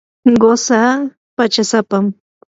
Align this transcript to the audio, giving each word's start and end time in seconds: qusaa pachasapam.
qusaa 0.41 0.91
pachasapam. 1.35 2.05